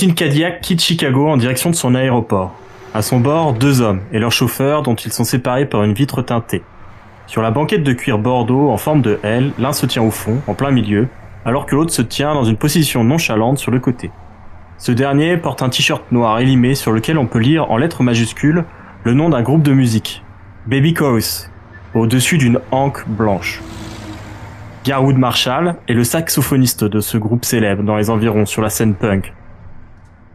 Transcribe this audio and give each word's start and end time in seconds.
Limousine 0.00 0.14
Cadillac 0.14 0.62
quitte 0.62 0.80
Chicago 0.80 1.28
en 1.28 1.36
direction 1.36 1.68
de 1.68 1.74
son 1.74 1.94
aéroport. 1.94 2.54
À 2.94 3.02
son 3.02 3.20
bord, 3.20 3.52
deux 3.52 3.82
hommes 3.82 4.00
et 4.12 4.18
leur 4.18 4.32
chauffeur 4.32 4.82
dont 4.82 4.94
ils 4.94 5.12
sont 5.12 5.24
séparés 5.24 5.66
par 5.66 5.84
une 5.84 5.92
vitre 5.92 6.22
teintée. 6.22 6.62
Sur 7.26 7.42
la 7.42 7.50
banquette 7.50 7.82
de 7.82 7.92
cuir 7.92 8.18
bordeaux 8.18 8.70
en 8.70 8.78
forme 8.78 9.02
de 9.02 9.20
L, 9.22 9.52
l'un 9.58 9.74
se 9.74 9.84
tient 9.84 10.02
au 10.02 10.10
fond, 10.10 10.40
en 10.46 10.54
plein 10.54 10.70
milieu, 10.70 11.08
alors 11.44 11.66
que 11.66 11.74
l'autre 11.74 11.92
se 11.92 12.00
tient 12.00 12.32
dans 12.32 12.44
une 12.44 12.56
position 12.56 13.04
nonchalante 13.04 13.58
sur 13.58 13.70
le 13.70 13.78
côté. 13.78 14.10
Ce 14.78 14.90
dernier 14.90 15.36
porte 15.36 15.60
un 15.60 15.68
t-shirt 15.68 16.10
noir 16.12 16.40
élimé 16.40 16.74
sur 16.74 16.92
lequel 16.92 17.18
on 17.18 17.26
peut 17.26 17.38
lire 17.38 17.70
en 17.70 17.76
lettres 17.76 18.02
majuscules 18.02 18.64
le 19.04 19.12
nom 19.12 19.28
d'un 19.28 19.42
groupe 19.42 19.62
de 19.62 19.74
musique, 19.74 20.22
Baby 20.66 20.94
Chorus, 20.94 21.50
au-dessus 21.92 22.38
d'une 22.38 22.58
hanque 22.70 23.06
blanche. 23.06 23.60
Garwood 24.82 25.18
Marshall 25.18 25.76
est 25.88 25.94
le 25.94 26.04
saxophoniste 26.04 26.84
de 26.84 27.00
ce 27.00 27.18
groupe 27.18 27.44
célèbre 27.44 27.82
dans 27.82 27.98
les 27.98 28.08
environs 28.08 28.46
sur 28.46 28.62
la 28.62 28.70
scène 28.70 28.94
punk. 28.94 29.34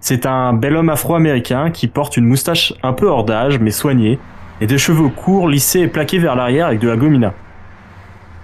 C'est 0.07 0.27
un 0.27 0.53
bel 0.53 0.75
homme 0.75 0.89
afro-américain 0.89 1.71
qui 1.71 1.87
porte 1.87 2.15
une 2.15 2.27
moustache 2.27 2.75
un 2.83 2.93
peu 2.93 3.07
hors 3.07 3.23
d'âge 3.23 3.57
mais 3.57 3.71
soignée 3.71 4.19
et 4.61 4.67
des 4.67 4.77
cheveux 4.77 5.09
courts 5.09 5.47
lissés 5.47 5.79
et 5.79 5.87
plaqués 5.87 6.19
vers 6.19 6.35
l'arrière 6.35 6.67
avec 6.67 6.79
de 6.79 6.87
la 6.87 6.95
gomina. 6.95 7.33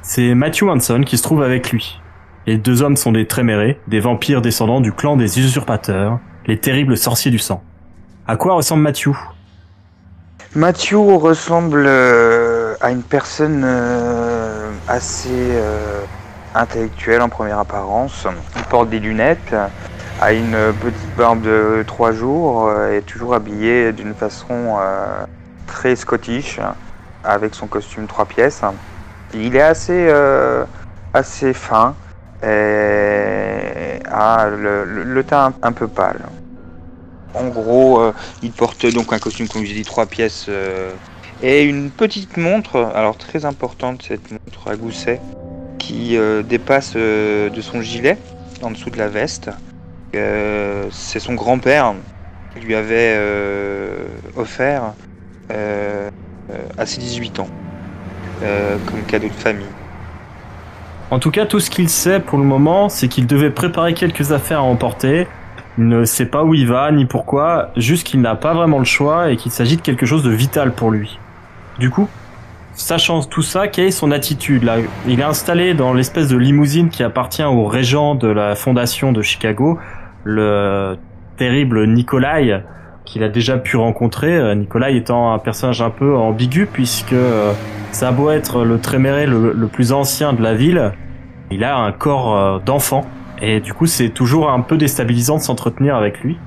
C'est 0.02 0.34
Matthew 0.34 0.64
Hanson 0.64 1.04
qui 1.06 1.20
se 1.20 1.22
trouve 1.22 1.44
avec 1.44 1.72
lui. 1.72 2.02
Les 2.48 2.58
deux 2.58 2.82
hommes 2.82 2.98
sont 2.98 3.12
des 3.12 3.28
trémérés, 3.28 3.80
des 3.88 4.00
vampires 4.00 4.42
descendants 4.42 4.82
du 4.82 4.92
clan 4.92 5.18
des 5.18 5.38
usurpateurs, 5.38 6.18
les 6.48 6.58
terribles 6.58 6.98
sorciers 6.98 7.30
du 7.30 7.38
sang. 7.38 7.62
À 8.28 8.38
quoi 8.38 8.56
ressemble 8.56 8.82
Matthew? 8.82 9.12
Matthew 10.56 10.96
ressemble 10.96 11.84
euh, 11.86 12.74
à 12.82 12.90
une 12.90 13.04
personne 13.04 13.62
euh, 13.64 14.72
assez 14.88 15.30
euh, 15.30 16.02
intellectuelle 16.56 17.22
en 17.22 17.30
première 17.30 17.60
apparence. 17.60 18.26
Il 18.58 18.64
porte 18.64 18.90
des 18.90 19.00
lunettes, 19.00 19.54
a 20.22 20.34
une 20.34 20.72
petite 20.80 21.16
barbe 21.16 21.42
de 21.42 21.84
trois 21.88 22.12
jours, 22.12 22.68
euh, 22.68 22.92
est 22.92 23.02
toujours 23.02 23.34
habillé 23.34 23.92
d'une 23.92 24.14
façon 24.14 24.78
euh, 24.80 25.24
très 25.66 25.96
scottish, 25.96 26.60
avec 27.24 27.56
son 27.56 27.68
costume 27.68 28.06
trois 28.06 28.26
pièces. 28.26 28.62
Il 29.34 29.56
est 29.56 29.62
assez, 29.62 30.08
euh, 30.10 30.64
fin 31.54 31.96
et 32.44 34.00
a 34.06 34.48
le, 34.50 34.86
le- 34.86 35.24
teint 35.24 35.54
un 35.64 35.72
peu 35.72 35.88
pâle. 35.88 36.22
En 37.34 37.48
gros, 37.48 38.02
il 38.44 38.52
porte 38.52 38.86
donc 38.86 39.14
un 39.14 39.20
costume, 39.20 39.48
comme 39.48 39.64
je 39.64 39.74
dis, 39.74 39.86
trois 39.86 40.06
pièces 40.06 40.50
et 41.42 41.64
une 41.64 41.90
petite 41.90 42.38
montre, 42.38 42.92
alors 42.94 43.18
très 43.18 43.46
importante 43.46 44.04
cette 44.04 44.30
montre 44.32 44.68
à 44.68 44.76
gousset, 44.76 45.20
qui 45.80 46.18
dépasse 46.44 46.96
de 46.96 47.62
son 47.62 47.82
gilet, 47.82 48.18
en 48.62 48.72
dessous 48.72 48.90
de 48.90 48.98
la 48.98 49.08
veste. 49.08 49.50
Euh, 50.16 50.88
c'est 50.92 51.20
son 51.20 51.36
grand-père 51.36 51.94
qui 52.54 52.66
lui 52.66 52.76
avait 52.76 53.14
euh, 53.16 54.06
offert 54.36 54.94
euh, 55.52 56.10
à 56.78 56.86
ses 56.86 57.00
18 57.00 57.40
ans, 57.40 57.48
comme 58.86 59.02
cadeau 59.08 59.28
de 59.28 59.34
famille. 59.34 59.66
En 61.12 61.20
tout 61.20 61.32
cas, 61.32 61.46
tout 61.46 61.60
ce 61.60 61.70
qu'il 61.70 61.90
sait 61.90 62.20
pour 62.20 62.38
le 62.38 62.44
moment, 62.44 62.90
c'est 62.90 63.08
qu'il 63.08 63.28
devait 63.28 63.52
préparer 63.52 63.94
quelques 63.94 64.32
affaires 64.32 64.60
à 64.60 64.64
emporter. 64.64 65.28
Il 65.78 65.88
ne 65.88 66.04
sait 66.04 66.26
pas 66.26 66.44
où 66.44 66.54
il 66.54 66.68
va, 66.68 66.92
ni 66.92 67.06
pourquoi, 67.06 67.72
juste 67.78 68.06
qu'il 68.06 68.22
n'a 68.22 68.36
pas 68.36 68.54
vraiment 68.54 68.80
le 68.80 68.86
choix 68.86 69.32
et 69.32 69.38
qu'il 69.38 69.52
s'agit 69.52 69.78
de 69.78 69.82
quelque 69.82 70.06
chose 70.06 70.24
de 70.24 70.32
vital 70.32 70.74
pour 70.74 70.92
lui. 70.92 71.20
Du 71.80 71.90
coup, 71.90 72.10
sachant 72.74 73.24
tout 73.24 73.42
ça, 73.42 73.68
quelle 73.68 73.88
est 73.88 73.92
son 73.92 74.12
attitude 74.12 74.64
là? 74.64 74.78
Il 75.08 75.20
est 75.20 75.24
installé 75.24 75.74
dans 75.74 75.94
l'espèce 75.94 76.28
de 76.28 76.38
limousine 76.38 76.90
qui 76.90 77.04
appartient 77.04 77.44
au 77.44 77.66
régent 77.66 78.16
de 78.16 78.28
la 78.28 78.56
fondation 78.56 79.12
de 79.12 79.22
Chicago, 79.22 79.80
le 80.24 80.98
terrible 81.38 81.88
Nikolai, 81.88 82.62
qu'il 83.06 83.24
a 83.24 83.30
déjà 83.30 83.58
pu 83.58 83.78
rencontrer. 83.78 84.36
Euh, 84.36 84.56
Nikolai 84.56 84.96
étant 84.96 85.34
un 85.34 85.40
personnage 85.40 85.82
un 85.82 85.90
peu 85.90 86.16
ambigu 86.16 86.66
puisque 86.66 87.14
euh, 87.14 87.54
ça 87.92 88.10
a 88.10 88.12
beau 88.12 88.32
être 88.32 88.64
le 88.64 88.80
tréméré 88.80 89.26
le, 89.26 89.68
plus 89.68 89.92
ancien 89.92 90.34
de 90.34 90.42
la 90.42 90.54
ville, 90.54 90.92
il 91.50 91.64
a 91.64 91.78
un 91.78 91.92
corps 91.92 92.36
euh, 92.36 92.60
d'enfant 92.60 93.06
et 93.42 93.60
du 93.60 93.74
coup 93.74 93.86
c'est 93.86 94.10
toujours 94.10 94.50
un 94.50 94.62
peu 94.62 94.78
déstabilisant 94.78 95.38
de 95.38 95.42
s'entretenir 95.42 95.96
avec 95.96 96.22
lui. 96.22 96.38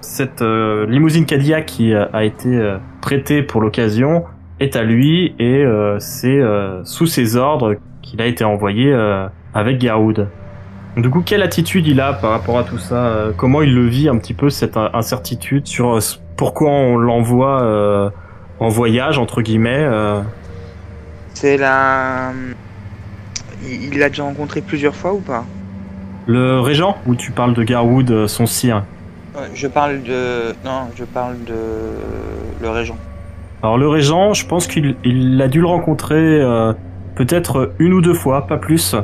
Cette 0.00 0.40
limousine 0.40 1.26
Cadillac 1.26 1.66
qui 1.66 1.94
a 1.94 2.24
été 2.24 2.58
prêtée 3.02 3.42
pour 3.42 3.60
l'occasion 3.60 4.24
est 4.58 4.74
à 4.74 4.82
lui 4.82 5.34
et 5.38 5.62
c'est 5.98 6.40
sous 6.84 7.06
ses 7.06 7.36
ordres 7.36 7.76
qu'il 8.00 8.22
a 8.22 8.26
été 8.26 8.42
envoyé 8.42 8.92
avec 9.52 9.78
Garwood. 9.78 10.26
Du 10.96 11.08
coup, 11.08 11.22
quelle 11.22 11.42
attitude 11.42 11.86
il 11.86 12.00
a 12.00 12.12
par 12.12 12.30
rapport 12.30 12.58
à 12.58 12.64
tout 12.64 12.78
ça 12.78 13.06
euh, 13.06 13.32
Comment 13.36 13.62
il 13.62 13.74
le 13.74 13.86
vit 13.86 14.08
un 14.08 14.18
petit 14.18 14.34
peu 14.34 14.50
cette 14.50 14.76
in- 14.76 14.90
incertitude 14.92 15.66
sur 15.66 15.96
euh, 15.96 16.00
pourquoi 16.36 16.70
on 16.70 16.96
l'envoie 16.96 17.62
euh, 17.62 18.10
en 18.58 18.68
voyage 18.68 19.18
entre 19.18 19.40
guillemets 19.40 19.84
euh, 19.84 20.20
C'est 21.34 21.56
la. 21.56 22.32
Il 23.62 23.98
l'a 23.98 24.08
déjà 24.08 24.24
rencontré 24.24 24.62
plusieurs 24.62 24.94
fois 24.94 25.12
ou 25.12 25.20
pas? 25.20 25.44
Le 26.26 26.60
régent? 26.60 26.96
Ou 27.06 27.14
tu 27.14 27.30
parles 27.30 27.54
de 27.54 27.62
Garwood, 27.62 28.26
son 28.26 28.46
sire? 28.46 28.84
Je 29.54 29.68
parle 29.68 30.02
de. 30.02 30.52
Non, 30.64 30.88
je 30.96 31.04
parle 31.04 31.36
de. 31.44 31.54
Le 32.60 32.68
régent. 32.70 32.96
Alors 33.62 33.78
le 33.78 33.88
régent, 33.88 34.34
je 34.34 34.44
pense 34.46 34.66
qu'il 34.66 34.96
il 35.04 35.40
a 35.40 35.48
dû 35.48 35.60
le 35.60 35.66
rencontrer 35.66 36.16
euh, 36.16 36.72
peut-être 37.14 37.74
une 37.78 37.92
ou 37.92 38.00
deux 38.00 38.14
fois, 38.14 38.46
pas 38.46 38.56
plus, 38.56 38.96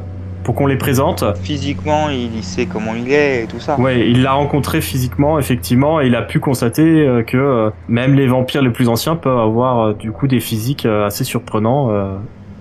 pour 0.47 0.55
qu'on 0.55 0.67
les 0.67 0.77
présente. 0.77 1.25
Physiquement, 1.43 2.09
il, 2.09 2.43
sait 2.43 2.67
comment 2.67 2.95
il 2.95 3.13
est 3.13 3.45
et 3.45 3.47
tout 3.47 3.61
ça. 3.61 3.79
Ouais, 3.79 4.09
il 4.09 4.23
l'a 4.23 4.33
rencontré 4.33 4.81
physiquement, 4.81 5.39
effectivement, 5.39 6.01
et 6.01 6.07
il 6.07 6.15
a 6.15 6.23
pu 6.23 6.41
constater 6.41 6.83
euh, 6.83 7.23
que 7.23 7.37
euh, 7.37 7.71
même 7.89 8.15
les 8.15 8.27
vampires 8.27 8.63
les 8.63 8.71
plus 8.71 8.89
anciens 8.89 9.17
peuvent 9.17 9.39
avoir 9.39 9.81
euh, 9.81 9.93
du 9.93 10.13
coup 10.13 10.27
des 10.29 10.41
physiques 10.41 10.87
assez 10.87 11.25
surprenants. 11.25 11.91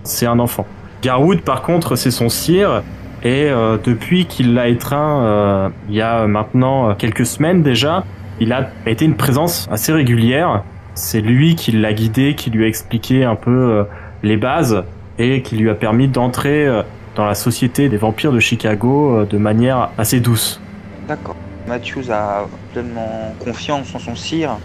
c'est 0.04 0.26
un 0.26 0.40
enfant. 0.40 0.66
Garwood, 1.02 1.42
par 1.42 1.62
contre, 1.62 1.96
c'est 1.96 2.12
son 2.12 2.30
sire. 2.30 2.82
Et 3.26 3.50
euh, 3.50 3.78
depuis 3.84 4.28
qu'il 4.28 4.54
l'a 4.54 4.68
étreint, 4.68 5.24
euh, 5.24 5.70
il 5.90 5.96
y 5.96 6.02
a 6.02 6.28
maintenant 6.28 6.94
quelques 6.94 7.26
semaines 7.26 7.64
déjà, 7.64 8.04
il 8.40 8.54
a 8.54 8.70
été 8.86 9.04
une 9.04 9.16
présence 9.16 9.68
assez 9.72 9.92
régulière. 9.92 10.64
C'est 10.94 11.22
lui 11.22 11.56
qui 11.56 11.72
l'a 11.72 11.94
guidé, 11.94 12.36
qui 12.36 12.52
lui 12.52 12.66
a 12.66 12.68
expliqué 12.68 13.24
un 13.24 13.36
peu 13.36 13.50
euh, 13.50 13.84
les 14.22 14.38
bases 14.38 14.84
et 15.18 15.42
qui 15.42 15.56
lui 15.56 15.72
a 15.72 15.74
permis 15.74 16.08
d'entrer 16.08 16.68
dans 17.16 17.26
la 17.26 17.36
société 17.36 17.90
des 17.90 17.98
vampires 17.98 18.32
de 18.32 18.40
Chicago 18.40 19.16
euh, 19.16 19.26
de 19.26 19.38
manière 19.38 19.92
assez 19.98 20.20
douce. 20.20 20.60
D'accord. 21.08 21.36
Matthews 21.68 22.12
a 22.12 22.48
pleinement 22.74 23.34
confiance 23.40 23.94
en 23.96 24.00
son 24.00 24.16
sire, 24.16 24.58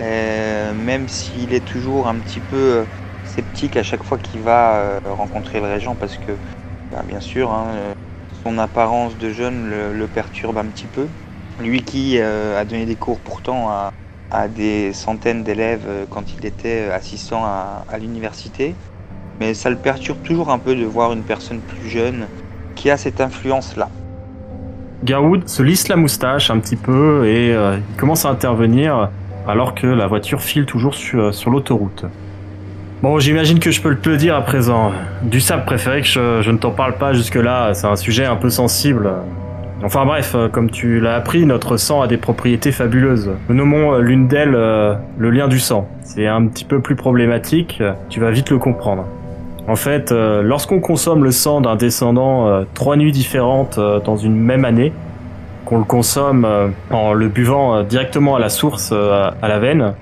euh, 0.00 0.72
même 0.74 1.08
s'il 1.08 1.54
est 1.54 1.64
toujours 1.64 2.08
un 2.08 2.14
petit 2.16 2.40
peu 2.40 2.56
euh, 2.56 2.84
sceptique 3.24 3.76
à 3.76 3.82
chaque 3.82 4.02
fois 4.02 4.18
qu'il 4.18 4.40
va 4.40 4.74
euh, 4.74 5.00
rencontrer 5.04 5.60
le 5.60 5.66
régent, 5.66 5.94
parce 5.94 6.16
que, 6.16 6.32
bah, 6.90 7.02
bien 7.06 7.20
sûr, 7.20 7.50
hein, 7.50 7.66
son 8.42 8.58
apparence 8.58 9.16
de 9.18 9.30
jeune 9.30 9.70
le, 9.70 10.06
perturbe 10.06 10.58
un 10.58 10.64
petit 10.64 10.86
peu. 10.86 11.06
Lui 11.60 11.82
qui 11.82 12.18
a 12.18 12.64
donné 12.64 12.86
des 12.86 12.96
cours 12.96 13.20
pourtant 13.20 13.70
à, 13.70 14.48
des 14.48 14.92
centaines 14.94 15.44
d'élèves 15.44 15.86
quand 16.10 16.24
il 16.36 16.46
était 16.46 16.90
assistant 16.90 17.44
à 17.44 17.98
l'université, 18.00 18.74
mais 19.40 19.54
ça 19.54 19.70
le 19.70 19.76
perturbe 19.76 20.18
toujours 20.22 20.50
un 20.50 20.58
peu 20.58 20.74
de 20.74 20.84
voir 20.84 21.12
une 21.12 21.22
personne 21.22 21.60
plus 21.60 21.88
jeune 21.88 22.26
qui 22.74 22.90
a 22.90 22.96
cette 22.96 23.20
influence-là. 23.20 23.88
Garwood 25.04 25.48
se 25.48 25.62
lisse 25.62 25.88
la 25.88 25.96
moustache 25.96 26.50
un 26.50 26.58
petit 26.58 26.76
peu 26.76 27.26
et 27.26 27.52
euh, 27.52 27.78
commence 27.96 28.24
à 28.24 28.30
intervenir 28.30 29.10
alors 29.48 29.74
que 29.74 29.86
la 29.86 30.06
voiture 30.06 30.40
file 30.40 30.66
toujours 30.66 30.94
sur, 30.94 31.34
sur 31.34 31.50
l'autoroute. 31.50 32.04
Bon, 33.02 33.18
j'imagine 33.18 33.58
que 33.58 33.72
je 33.72 33.82
peux 33.82 33.96
te 33.96 34.08
le 34.08 34.16
dire 34.16 34.36
à 34.36 34.42
présent. 34.42 34.92
Du 35.22 35.40
sable 35.40 35.64
préféré 35.64 36.02
que 36.02 36.06
je, 36.06 36.48
ne 36.48 36.56
t'en 36.56 36.70
parle 36.70 36.98
pas 36.98 37.12
jusque-là, 37.12 37.74
c'est 37.74 37.88
un 37.88 37.96
sujet 37.96 38.26
un 38.26 38.36
peu 38.36 38.48
sensible. 38.48 39.10
Enfin 39.82 40.06
bref, 40.06 40.36
euh, 40.36 40.48
comme 40.48 40.70
tu 40.70 41.00
l'as 41.00 41.16
appris, 41.16 41.44
notre 41.44 41.76
sang 41.76 42.02
a 42.02 42.06
des 42.06 42.16
propriétés 42.16 42.70
fabuleuses. 42.70 43.32
Nous 43.48 43.56
nommons 43.56 43.94
euh, 43.94 44.00
l'une 44.00 44.28
d'elles 44.28 44.54
euh, 44.54 44.94
le 45.18 45.30
lien 45.30 45.48
du 45.48 45.58
sang. 45.58 45.88
C'est 46.02 46.28
un 46.28 46.46
petit 46.46 46.64
peu 46.64 46.80
plus 46.80 46.94
problématique, 46.94 47.82
tu 48.08 48.20
vas 48.20 48.30
vite 48.30 48.50
le 48.50 48.58
comprendre. 48.58 49.04
En 49.72 49.76
fait, 49.76 50.12
lorsqu'on 50.12 50.80
consomme 50.80 51.24
le 51.24 51.30
sang 51.30 51.62
d'un 51.62 51.76
descendant 51.76 52.62
trois 52.74 52.96
nuits 52.96 53.10
différentes 53.10 53.80
dans 54.04 54.18
une 54.18 54.36
même 54.36 54.66
année, 54.66 54.92
qu'on 55.64 55.78
le 55.78 55.84
consomme 55.84 56.46
en 56.90 57.14
le 57.14 57.28
buvant 57.28 57.82
directement 57.82 58.36
à 58.36 58.38
la 58.38 58.50
source, 58.50 58.92
à 58.92 59.48
la 59.48 59.58
veine, 59.58 59.94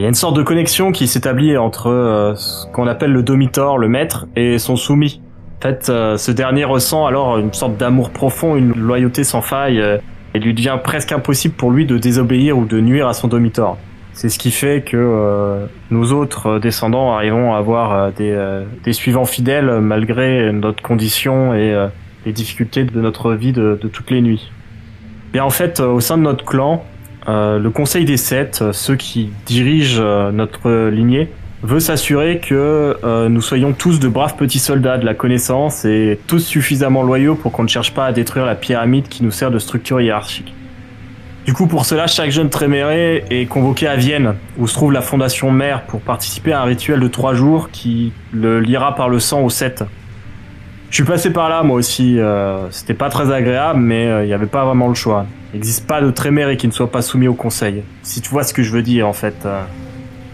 il 0.00 0.02
y 0.02 0.06
a 0.06 0.08
une 0.08 0.14
sorte 0.14 0.36
de 0.36 0.42
connexion 0.42 0.90
qui 0.90 1.06
s'établit 1.06 1.56
entre 1.56 2.34
ce 2.36 2.66
qu'on 2.72 2.88
appelle 2.88 3.12
le 3.12 3.22
domitor, 3.22 3.78
le 3.78 3.88
maître, 3.88 4.26
et 4.34 4.58
son 4.58 4.74
soumis, 4.74 5.20
en 5.58 5.62
fait, 5.62 5.88
euh, 5.88 6.18
ce 6.18 6.30
dernier 6.30 6.64
ressent 6.64 7.06
alors 7.06 7.38
une 7.38 7.52
sorte 7.52 7.78
d'amour 7.78 8.10
profond, 8.10 8.56
une 8.56 8.74
loyauté 8.74 9.24
sans 9.24 9.40
faille, 9.40 9.80
euh, 9.80 9.96
et 10.34 10.38
lui 10.38 10.52
devient 10.52 10.76
presque 10.84 11.12
impossible 11.12 11.54
pour 11.54 11.70
lui 11.70 11.86
de 11.86 11.96
désobéir 11.96 12.58
ou 12.58 12.66
de 12.66 12.78
nuire 12.78 13.08
à 13.08 13.14
son 13.14 13.26
domitor. 13.26 13.78
C'est 14.16 14.30
ce 14.30 14.38
qui 14.38 14.50
fait 14.50 14.82
que 14.82 14.96
euh, 14.96 15.66
nous 15.90 16.12
autres 16.12 16.58
descendants 16.58 17.12
arrivons 17.12 17.54
à 17.54 17.58
avoir 17.58 18.12
des, 18.12 18.34
des, 18.82 18.92
suivants 18.92 19.26
fidèles 19.26 19.80
malgré 19.80 20.52
notre 20.52 20.82
condition 20.82 21.54
et 21.54 21.74
les 22.24 22.32
difficultés 22.32 22.84
de 22.84 23.00
notre 23.00 23.34
vie 23.34 23.52
de, 23.52 23.78
de, 23.80 23.88
toutes 23.88 24.10
les 24.10 24.22
nuits. 24.22 24.50
Bien 25.32 25.44
en 25.44 25.50
fait, 25.50 25.80
au 25.80 26.00
sein 26.00 26.16
de 26.16 26.22
notre 26.22 26.46
clan, 26.46 26.82
le 27.28 27.68
Conseil 27.68 28.06
des 28.06 28.16
Sept, 28.16 28.64
ceux 28.72 28.96
qui 28.96 29.30
dirigent 29.44 30.02
notre 30.32 30.88
lignée, 30.88 31.28
veut 31.62 31.80
s'assurer 31.80 32.38
que 32.38 32.96
euh, 33.02 33.28
nous 33.28 33.40
soyons 33.40 33.72
tous 33.72 33.98
de 33.98 34.08
braves 34.08 34.36
petits 34.36 34.58
soldats 34.58 34.98
de 34.98 35.06
la 35.06 35.14
connaissance 35.14 35.84
et 35.84 36.18
tous 36.26 36.40
suffisamment 36.40 37.02
loyaux 37.02 37.34
pour 37.34 37.52
qu'on 37.52 37.64
ne 37.64 37.68
cherche 37.68 37.92
pas 37.92 38.06
à 38.06 38.12
détruire 38.12 38.46
la 38.46 38.54
pyramide 38.54 39.08
qui 39.08 39.24
nous 39.24 39.30
sert 39.30 39.50
de 39.50 39.58
structure 39.58 40.00
hiérarchique. 40.00 40.54
Du 41.46 41.52
coup, 41.52 41.68
pour 41.68 41.86
cela, 41.86 42.08
chaque 42.08 42.32
jeune 42.32 42.50
tréméré 42.50 43.24
est 43.30 43.46
convoqué 43.46 43.86
à 43.86 43.94
Vienne, 43.94 44.34
où 44.58 44.66
se 44.66 44.74
trouve 44.74 44.92
la 44.92 45.00
fondation 45.00 45.52
mère, 45.52 45.82
pour 45.82 46.00
participer 46.00 46.52
à 46.52 46.62
un 46.62 46.64
rituel 46.64 46.98
de 46.98 47.06
trois 47.06 47.34
jours 47.34 47.70
qui 47.70 48.12
le 48.32 48.58
liera 48.58 48.96
par 48.96 49.08
le 49.08 49.20
sang 49.20 49.42
au 49.42 49.48
sept. 49.48 49.84
Je 50.90 50.96
suis 50.96 51.04
passé 51.04 51.32
par 51.32 51.48
là, 51.48 51.62
moi 51.62 51.76
aussi. 51.76 52.18
Euh, 52.18 52.68
C'était 52.72 52.94
pas 52.94 53.10
très 53.10 53.32
agréable, 53.32 53.78
mais 53.78 54.08
euh, 54.08 54.24
il 54.24 54.26
n'y 54.26 54.34
avait 54.34 54.46
pas 54.46 54.64
vraiment 54.64 54.88
le 54.88 54.94
choix. 54.94 55.24
Il 55.52 55.58
n'existe 55.58 55.86
pas 55.86 56.00
de 56.00 56.10
tréméré 56.10 56.56
qui 56.56 56.66
ne 56.66 56.72
soit 56.72 56.90
pas 56.90 57.00
soumis 57.00 57.28
au 57.28 57.34
conseil. 57.34 57.84
Si 58.02 58.20
tu 58.20 58.28
vois 58.30 58.42
ce 58.42 58.52
que 58.52 58.64
je 58.64 58.72
veux 58.72 58.82
dire, 58.82 59.06
en 59.06 59.12
fait. 59.12 59.46
Euh. 59.46 59.62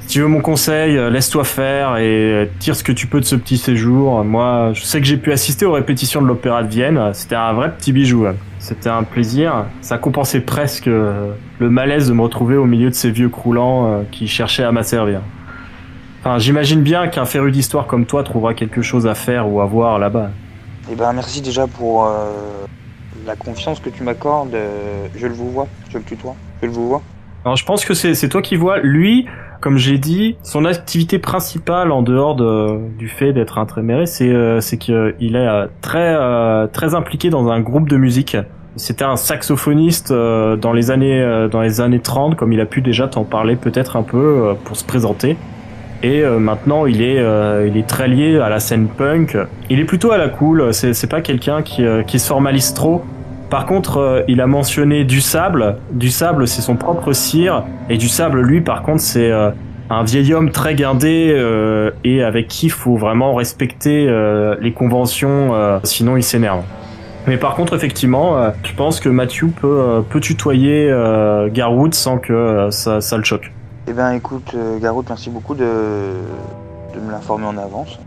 Si 0.03 0.09
tu 0.09 0.21
veux 0.21 0.27
mon 0.27 0.41
conseil, 0.41 0.99
euh, 0.99 1.11
laisse-toi 1.11 1.45
faire 1.45 1.97
et 1.97 2.03
euh, 2.03 2.47
tire 2.59 2.77
ce 2.77 2.83
que 2.83 2.93
tu 2.93 3.07
peux 3.07 3.21
de 3.21 3.25
ce 3.25 3.37
petit 3.37 3.57
séjour. 3.57 4.25
Moi, 4.25 4.73
je 4.75 4.83
sais 4.83 5.01
que 5.01 5.07
j'ai 5.07 5.17
pu 5.17 5.33
assister 5.33 5.65
aux 5.65 5.73
répétitions 5.73 6.21
de 6.21 6.27
l'Opéra 6.27 6.65
de 6.65 6.69
Vienne. 6.69 7.01
C'était 7.15 7.37
un 7.37 7.53
vrai 7.53 7.73
petit 7.73 7.93
bijou. 7.93 8.27
C'était 8.59 8.91
un 8.91 9.05
plaisir. 9.05 9.67
Ça 9.81 9.99
compensait 9.99 10.41
presque 10.41 10.89
euh, 10.89 11.33
le 11.61 11.71
malaise 11.71 12.09
de 12.09 12.15
me 12.15 12.21
retrouver 12.21 12.57
au 12.57 12.67
milieu 12.67 12.91
de 12.91 12.95
ces 12.95 13.11
vieux 13.11 13.29
croulants 13.29 14.05
qui 14.11 14.27
cherchaient 14.27 14.65
à 14.65 14.73
m'asservir. 14.73 15.21
Enfin, 16.21 16.39
j'imagine 16.39 16.83
bien 16.83 17.07
qu'un 17.09 17.25
féru 17.25 17.51
d'histoire 17.51 17.87
comme 17.87 18.05
toi 18.05 18.23
trouvera 18.23 18.55
quelque 18.55 18.83
chose 18.83 19.07
à 19.07 19.15
faire 19.15 19.51
ou 19.51 19.61
à 19.61 19.67
voir 19.67 19.99
là-bas. 19.99 20.31
Eh 20.91 20.95
ben, 20.95 21.13
merci 21.13 21.41
déjà 21.41 21.67
pour 21.67 22.09
la 23.27 23.35
confiance 23.35 23.81
que 23.81 23.89
tu 23.89 24.03
m'accordes. 24.03 24.57
je 25.17 25.27
le 25.27 25.33
vous 25.33 25.51
vois, 25.51 25.69
je 25.91 25.99
le 25.99 26.05
tutoie, 26.05 26.37
je 26.61 26.67
le 26.67 26.73
vous 26.73 26.89
vois. 26.89 27.03
Alors, 27.45 27.57
je 27.57 27.65
pense 27.65 27.85
que 27.85 27.95
c'est 27.95 28.29
toi 28.29 28.41
qui 28.41 28.55
vois. 28.55 28.79
Lui, 28.79 29.27
comme 29.63 29.79
j'ai 29.79 29.97
dit, 29.97 30.37
son 30.43 30.65
activité 30.65 31.21
principale 31.21 31.93
en 31.93 32.03
dehors 32.03 32.35
de, 32.35 32.81
du 32.99 33.09
fait 33.09 33.33
d'être 33.33 33.59
un 33.59 33.65
tréméré, 33.65 34.07
c'est 34.07 34.29
euh, 34.29 34.61
qu'il 34.61 35.37
est 35.37 35.49
euh, 35.49 35.69
très 35.81 36.17
euh, 36.17 36.67
très 36.67 36.97
impliqué 36.97 37.31
dans 37.31 37.49
un 37.49 37.61
groupe 37.61 37.89
de 37.89 37.97
musique. 37.97 38.37
C'était 38.75 39.05
un 39.05 39.17
saxophoniste 39.17 40.13
dans 40.13 40.73
les 40.73 40.91
années 40.91 41.47
dans 41.51 41.61
les 41.61 41.81
années 41.81 42.01
30, 42.01 42.37
comme 42.37 42.53
il 42.53 42.61
a 42.61 42.67
pu 42.67 42.81
déjà 42.81 43.07
t'en 43.07 43.23
parler 43.23 43.55
peut-être 43.55 43.97
un 43.97 44.03
peu 44.03 44.55
pour 44.65 44.77
se 44.77 44.85
présenter. 44.85 45.37
Et 46.03 46.23
maintenant, 46.25 46.87
il 46.87 47.03
est 47.03 47.23
il 47.67 47.77
est 47.77 47.87
très 47.87 48.09
lié 48.09 48.39
à 48.39 48.49
la 48.49 48.61
scène 48.61 48.89
punk. 48.89 49.37
Il 49.69 49.79
est 49.79 49.85
plutôt 49.85 50.11
à 50.11 50.17
la 50.17 50.31
cool. 50.31 50.73
C'est 50.73 50.95
c'est 50.95 51.07
pas 51.07 51.21
quelqu'un 51.21 51.61
qui 51.61 51.85
qui 52.07 52.19
se 52.19 52.27
formalise 52.27 52.73
trop. 52.73 53.05
Par 53.53 53.67
contre, 53.67 54.25
il 54.29 54.41
a 54.41 54.47
mentionné 54.47 55.05
du 55.05 55.21
sable. 55.21 55.77
Du 55.91 56.09
sable, 56.09 56.49
c'est 56.49 56.63
son 56.63 56.75
propre 56.75 57.13
cire. 57.13 57.65
Et 57.91 57.99
du 57.99 58.09
sable, 58.09 58.41
lui, 58.41 58.63
par 58.63 58.83
contre, 58.83 59.03
c'est 59.03 59.31
euh, 59.31 59.51
un 59.91 60.05
vieil 60.05 60.33
homme 60.33 60.51
très 60.51 60.75
guindé 60.75 61.31
euh, 61.37 61.91
et 62.03 62.23
avec 62.23 62.49
qui 62.49 62.67
il 62.67 62.73
faut 62.73 62.97
vraiment 62.97 63.35
respecter 63.35 64.07
euh, 64.09 64.57
les 64.63 64.73
conventions, 64.73 65.53
sinon 65.85 66.17
il 66.17 66.23
s'énerve. 66.23 66.63
Mais 67.27 67.37
par 67.37 67.55
contre, 67.55 67.77
effectivement, 67.77 68.53
je 68.65 68.73
pense 68.73 69.01
que 69.01 69.11
Matthew 69.11 69.49
peut, 69.61 70.03
tutoyer 70.23 70.91
Garwood 71.53 71.93
sans 71.93 72.17
que 72.17 72.69
ça, 72.71 73.17
le 73.19 73.23
choque. 73.23 73.53
Eh 73.87 73.93
bien, 73.93 74.13
écoute, 74.13 74.57
Garwood, 74.81 75.05
merci 75.11 75.29
beaucoup 75.29 75.55
de, 75.55 75.67
de 76.95 77.01
me 77.01 77.11
l'informer 77.11 77.45
en 77.45 77.59
avance. 77.59 77.99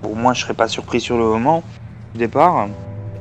Pour 0.00 0.16
moi, 0.16 0.32
je 0.32 0.40
serais 0.40 0.54
pas 0.54 0.66
surpris 0.66 1.02
sur 1.02 1.18
le 1.18 1.24
moment 1.24 1.62
du 2.14 2.20
départ. 2.20 2.68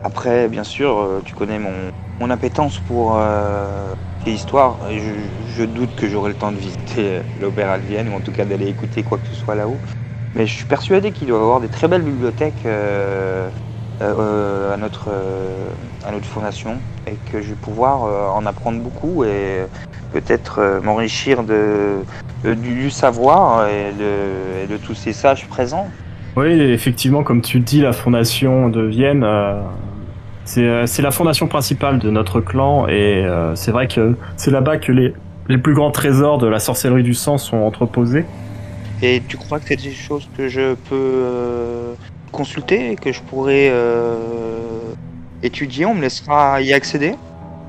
Après, 0.03 0.47
bien 0.47 0.63
sûr, 0.63 1.21
tu 1.25 1.33
connais 1.33 1.59
mon, 1.59 1.71
mon 2.19 2.29
appétence 2.29 2.79
pour 2.79 3.17
histoire, 4.31 4.77
je, 4.89 5.57
je, 5.57 5.63
doute 5.63 5.95
que 5.95 6.07
j'aurai 6.07 6.29
le 6.29 6.35
temps 6.35 6.51
de 6.51 6.57
visiter 6.57 7.21
l'Opéra 7.41 7.77
de 7.77 7.83
Vienne, 7.83 8.09
ou 8.09 8.15
en 8.15 8.19
tout 8.19 8.31
cas 8.31 8.45
d'aller 8.45 8.67
écouter 8.67 9.03
quoi 9.03 9.17
que 9.17 9.27
ce 9.27 9.35
soit 9.35 9.55
là-haut. 9.55 9.77
Mais 10.35 10.47
je 10.47 10.53
suis 10.53 10.65
persuadé 10.65 11.11
qu'il 11.11 11.27
doit 11.27 11.37
y 11.37 11.41
avoir 11.41 11.59
des 11.59 11.67
très 11.67 11.87
belles 11.87 12.01
bibliothèques 12.01 12.65
euh, 12.65 13.49
euh, 14.01 14.73
à, 14.73 14.77
notre, 14.77 15.09
euh, 15.09 15.67
à 16.07 16.11
notre 16.11 16.25
fondation 16.25 16.77
et 17.05 17.15
que 17.31 17.41
je 17.41 17.49
vais 17.49 17.55
pouvoir 17.55 18.05
euh, 18.05 18.27
en 18.29 18.45
apprendre 18.45 18.79
beaucoup 18.79 19.23
et 19.23 19.65
peut-être 20.11 20.59
euh, 20.59 20.81
m'enrichir 20.81 21.43
de, 21.43 21.97
du 22.43 22.89
savoir 22.89 23.67
et 23.67 23.91
de, 23.91 24.63
et 24.63 24.67
de, 24.67 24.77
tous 24.77 24.95
ces 24.95 25.13
sages 25.13 25.47
présents. 25.47 25.87
Oui, 26.35 26.59
effectivement, 26.59 27.23
comme 27.23 27.41
tu 27.41 27.59
le 27.59 27.63
dis, 27.63 27.81
la 27.81 27.93
fondation 27.93 28.69
de 28.69 28.81
Vienne 28.81 29.23
euh, 29.23 29.61
c'est 30.45 31.01
la 31.01 31.11
fondation 31.11 31.47
principale 31.47 31.99
de 31.99 32.09
notre 32.09 32.41
clan 32.41 32.87
et 32.87 33.23
euh, 33.25 33.55
c'est 33.55 33.71
vrai 33.71 33.87
que 33.87 34.15
c'est 34.35 34.51
là-bas 34.51 34.77
que 34.77 34.91
les, 34.91 35.13
les 35.47 35.57
plus 35.57 35.73
grands 35.73 35.91
trésors 35.91 36.37
de 36.37 36.47
la 36.47 36.59
sorcellerie 36.59 37.03
du 37.03 37.13
sang 37.13 37.37
sont 37.37 37.57
entreposés. 37.57 38.25
Et 39.01 39.21
tu 39.27 39.37
crois 39.37 39.59
que 39.59 39.65
c'est 39.67 39.81
des 39.81 39.91
choses 39.91 40.29
que 40.37 40.47
je 40.47 40.75
peux 40.75 40.95
euh, 40.95 41.93
consulter, 42.31 42.95
que 42.95 43.11
je 43.11 43.21
pourrais 43.21 43.69
euh, 43.71 44.15
étudier? 45.41 45.85
On 45.85 45.93
me 45.93 46.01
laissera 46.01 46.61
y 46.61 46.73
accéder? 46.73 47.15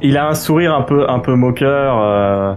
Il 0.02 0.16
a 0.16 0.28
un 0.28 0.34
sourire 0.34 0.74
un 0.74 0.82
peu, 0.82 1.08
un 1.08 1.18
peu 1.18 1.34
moqueur. 1.34 1.98
Euh, 2.00 2.54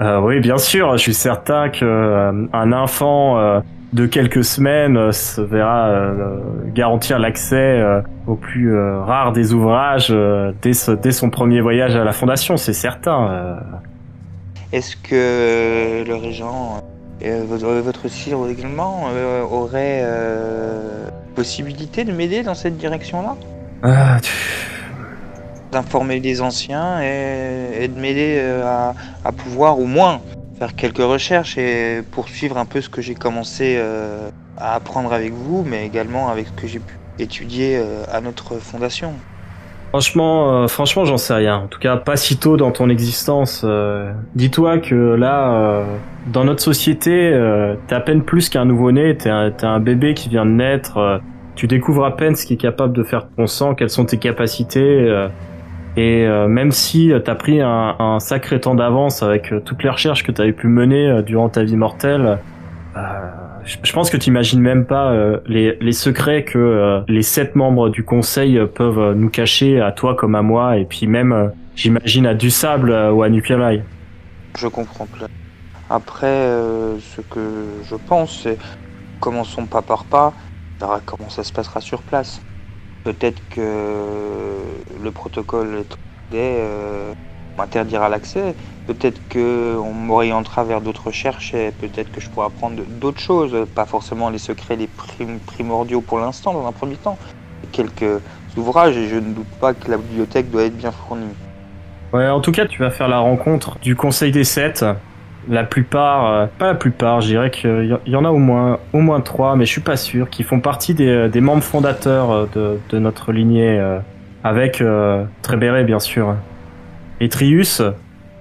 euh, 0.00 0.20
oui, 0.20 0.40
bien 0.40 0.58
sûr. 0.58 0.96
Je 0.96 1.02
suis 1.02 1.14
certain 1.14 1.68
que 1.68 2.48
un 2.52 2.72
enfant 2.72 3.62
de 3.92 4.06
quelques 4.06 4.44
semaines 4.44 4.96
euh, 4.96 5.12
se 5.12 5.40
verra 5.40 5.88
euh, 5.88 6.40
garantir 6.68 7.18
l'accès 7.18 7.56
euh, 7.56 8.00
au 8.26 8.36
plus 8.36 8.74
rare 8.74 9.32
des 9.32 9.52
ouvrages 9.52 10.14
dès, 10.62 10.72
dès, 11.02 11.12
son 11.12 11.30
premier 11.30 11.60
voyage 11.60 11.96
à 11.96 12.04
la 12.04 12.12
Fondation, 12.12 12.56
c'est 12.56 12.72
certain. 12.72 13.58
Est-ce 14.72 14.96
que 14.96 16.04
le 16.06 16.14
régent, 16.14 16.80
votre 17.20 18.08
sire 18.08 18.38
également, 18.48 19.06
aurait 19.50 20.06
possibilité 21.34 22.04
de 22.04 22.12
m'aider 22.12 22.44
dans 22.44 22.54
cette 22.54 22.76
direction-là? 22.76 23.34
Ah, 23.82 24.18
D'informer 25.72 26.20
les 26.20 26.40
anciens 26.40 27.02
et, 27.02 27.82
et 27.84 27.88
de 27.88 27.98
m'aider 27.98 28.40
à, 28.64 28.94
à 29.24 29.32
pouvoir 29.32 29.80
au 29.80 29.86
moins 29.86 30.20
faire 30.62 30.76
quelques 30.76 30.98
recherches 30.98 31.58
et 31.58 32.02
poursuivre 32.12 32.56
un 32.56 32.64
peu 32.64 32.80
ce 32.80 32.88
que 32.88 33.02
j'ai 33.02 33.16
commencé 33.16 33.74
euh, 33.78 34.30
à 34.56 34.76
apprendre 34.76 35.12
avec 35.12 35.32
vous, 35.32 35.64
mais 35.68 35.84
également 35.84 36.28
avec 36.28 36.46
ce 36.46 36.52
que 36.52 36.68
j'ai 36.68 36.78
pu 36.78 36.94
étudier 37.18 37.76
euh, 37.76 38.04
à 38.12 38.20
notre 38.20 38.54
fondation. 38.60 39.12
Franchement, 39.88 40.62
euh, 40.62 40.68
franchement, 40.68 41.04
j'en 41.04 41.16
sais 41.16 41.34
rien. 41.34 41.56
En 41.56 41.66
tout 41.66 41.80
cas, 41.80 41.96
pas 41.96 42.14
si 42.14 42.36
tôt 42.36 42.56
dans 42.56 42.70
ton 42.70 42.88
existence. 42.90 43.66
Dis-toi 44.36 44.78
que 44.78 44.94
là, 44.94 45.84
dans 46.28 46.44
notre 46.44 46.62
société, 46.62 47.36
t'es 47.88 47.94
à 47.94 48.00
peine 48.00 48.22
plus 48.22 48.48
qu'un 48.48 48.64
nouveau-né. 48.64 49.16
T'es 49.16 49.30
un, 49.30 49.52
un 49.62 49.80
bébé 49.80 50.14
qui 50.14 50.28
vient 50.28 50.46
de 50.46 50.52
naître. 50.52 51.20
tu 51.56 51.66
découvres 51.66 52.04
à 52.04 52.16
peine 52.16 52.36
ce 52.36 52.46
qui 52.46 52.54
est 52.54 52.64
capable 52.68 52.96
de 52.96 53.02
faire 53.02 53.26
ton 53.36 53.48
sang, 53.48 53.74
quelles 53.74 53.90
sont 53.90 54.04
tes 54.04 54.18
capacités. 54.18 55.28
Et 55.96 56.26
euh, 56.26 56.48
même 56.48 56.72
si 56.72 57.12
euh, 57.12 57.20
tu 57.20 57.30
as 57.30 57.34
pris 57.34 57.60
un, 57.60 57.96
un, 57.98 58.18
sacré 58.18 58.60
temps 58.60 58.74
d'avance 58.74 59.22
avec 59.22 59.52
euh, 59.52 59.60
toutes 59.60 59.82
les 59.82 59.90
recherches 59.90 60.22
que 60.22 60.32
tu 60.32 60.40
avais 60.40 60.52
pu 60.52 60.68
mener 60.68 61.22
durant 61.22 61.48
ta 61.48 61.64
vie 61.64 61.76
mortelle, 61.76 62.38
je 63.64 63.92
pense 63.92 64.10
que 64.10 64.16
tu 64.16 64.28
imagines 64.28 64.60
même 64.60 64.84
pas 64.84 65.14
les, 65.46 65.78
les, 65.80 65.92
secrets 65.92 66.44
que 66.44 67.02
les 67.08 67.22
sept 67.22 67.56
membres 67.56 67.88
du 67.88 68.04
conseil 68.04 68.60
peuvent 68.74 69.14
nous 69.14 69.30
cacher 69.30 69.80
à 69.80 69.92
toi 69.92 70.14
comme 70.14 70.34
à 70.34 70.42
moi, 70.42 70.76
et 70.76 70.84
puis 70.84 71.06
même, 71.06 71.52
j'imagine, 71.74 72.26
à 72.26 72.34
Du 72.34 72.50
Sable 72.50 72.90
ou 72.90 73.22
à 73.22 73.30
Nupialai. 73.30 73.82
Je 74.58 74.66
comprends. 74.66 75.06
Après, 75.88 76.48
ce 77.00 77.20
que 77.22 77.40
je 77.88 77.94
pense, 77.94 78.42
c'est 78.42 78.58
commençons 79.20 79.64
pas 79.64 79.80
par 79.80 80.04
pas, 80.04 80.34
on 80.76 80.84
verra 80.84 81.00
comment 81.06 81.30
ça 81.30 81.44
se 81.44 81.52
passera 81.52 81.80
sur 81.80 82.02
place. 82.02 82.42
Peut-être 83.04 83.40
que 83.50 84.58
le 85.02 85.10
protocole 85.10 85.84
euh, 86.34 87.12
m'interdira 87.58 88.08
l'accès, 88.08 88.54
peut-être 88.86 89.20
qu'on 89.32 89.92
m'orientera 89.92 90.64
vers 90.64 90.80
d'autres 90.80 91.06
recherches 91.06 91.52
et 91.54 91.72
peut-être 91.72 92.12
que 92.12 92.20
je 92.20 92.28
pourrai 92.28 92.46
apprendre 92.46 92.82
d'autres 93.00 93.20
choses, 93.20 93.66
pas 93.74 93.86
forcément 93.86 94.30
les 94.30 94.38
secrets 94.38 94.76
les 94.76 94.88
primordiaux 95.46 96.00
pour 96.00 96.18
l'instant 96.18 96.54
dans 96.54 96.66
un 96.66 96.72
premier 96.72 96.96
temps, 96.96 97.18
quelques 97.72 98.20
ouvrages 98.56 98.96
et 98.96 99.08
je 99.08 99.16
ne 99.16 99.32
doute 99.32 99.50
pas 99.60 99.74
que 99.74 99.90
la 99.90 99.96
bibliothèque 99.96 100.50
doit 100.50 100.64
être 100.64 100.76
bien 100.76 100.92
fournie. 100.92 101.34
Ouais, 102.12 102.28
en 102.28 102.40
tout 102.40 102.52
cas, 102.52 102.66
tu 102.66 102.78
vas 102.80 102.90
faire 102.90 103.08
la 103.08 103.18
rencontre 103.18 103.78
du 103.82 103.96
Conseil 103.96 104.32
des 104.32 104.44
Sept. 104.44 104.84
La 105.48 105.64
plupart, 105.64 106.26
euh, 106.26 106.46
pas 106.58 106.66
la 106.66 106.74
plupart, 106.74 107.20
je 107.20 107.28
dirais 107.28 107.50
qu'il 107.50 107.98
y 108.06 108.16
en 108.16 108.24
a 108.24 108.30
au 108.30 108.38
moins, 108.38 108.78
au 108.92 109.00
moins 109.00 109.20
trois, 109.20 109.56
mais 109.56 109.64
je 109.64 109.72
suis 109.72 109.80
pas 109.80 109.96
sûr, 109.96 110.30
qui 110.30 110.44
font 110.44 110.60
partie 110.60 110.94
des, 110.94 111.28
des 111.28 111.40
membres 111.40 111.64
fondateurs 111.64 112.30
euh, 112.30 112.46
de, 112.54 112.78
de 112.90 112.98
notre 113.00 113.32
lignée, 113.32 113.78
euh, 113.78 113.98
avec 114.44 114.80
euh, 114.80 115.24
Trébéré 115.42 115.82
bien 115.82 115.98
sûr, 115.98 116.36
Etrius, 117.20 117.82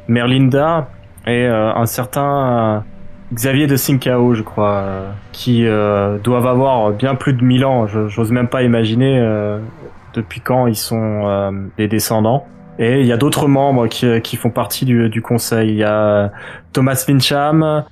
Merlinda 0.07 0.89
et 1.27 1.45
un 1.45 1.85
certain 1.85 2.83
Xavier 3.31 3.67
de 3.67 3.75
Sincao, 3.75 4.33
je 4.33 4.41
crois, 4.41 4.83
qui 5.31 5.63
doivent 6.23 6.47
avoir 6.47 6.89
bien 6.89 7.13
plus 7.13 7.33
de 7.33 7.43
1000 7.43 7.63
ans. 7.63 7.85
J'ose 7.85 8.31
même 8.31 8.47
pas 8.47 8.63
imaginer 8.63 9.23
depuis 10.15 10.41
quand 10.41 10.65
ils 10.65 10.75
sont 10.75 11.69
des 11.77 11.87
descendants. 11.87 12.47
Et 12.79 13.01
il 13.01 13.05
y 13.05 13.11
a 13.11 13.17
d'autres 13.17 13.47
membres 13.47 13.87
qui, 13.87 14.21
qui, 14.21 14.37
font 14.37 14.49
partie 14.49 14.85
du, 14.85 15.09
du, 15.09 15.21
conseil. 15.21 15.69
Il 15.69 15.75
y 15.75 15.83
a 15.83 16.31
Thomas 16.73 16.95
Fincham, 16.95 17.83